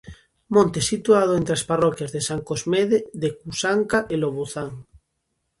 [0.55, 4.71] Monte situado entre as parroquias de San Cosmede de Cusanca e Lobozán.